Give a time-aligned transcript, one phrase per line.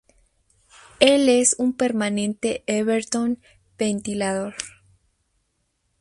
[0.99, 3.37] Él es un permanente Everton
[3.77, 4.55] ventilador.